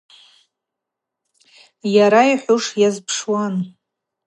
[1.95, 3.55] Йара йхӏвуш йазпшуан.